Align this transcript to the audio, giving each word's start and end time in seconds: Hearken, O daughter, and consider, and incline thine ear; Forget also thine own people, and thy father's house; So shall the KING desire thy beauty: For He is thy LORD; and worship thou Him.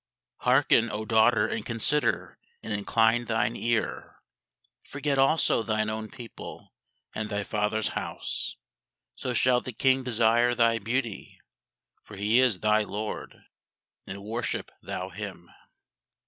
Hearken, 0.37 0.89
O 0.89 1.05
daughter, 1.05 1.45
and 1.45 1.63
consider, 1.63 2.39
and 2.63 2.73
incline 2.73 3.25
thine 3.25 3.55
ear; 3.55 4.15
Forget 4.83 5.19
also 5.19 5.61
thine 5.61 5.91
own 5.91 6.09
people, 6.09 6.73
and 7.13 7.29
thy 7.29 7.43
father's 7.43 7.89
house; 7.89 8.55
So 9.15 9.35
shall 9.35 9.61
the 9.61 9.73
KING 9.73 10.01
desire 10.01 10.55
thy 10.55 10.79
beauty: 10.79 11.39
For 12.03 12.17
He 12.17 12.39
is 12.39 12.61
thy 12.61 12.81
LORD; 12.81 13.43
and 14.07 14.23
worship 14.23 14.71
thou 14.81 15.09
Him. 15.09 15.51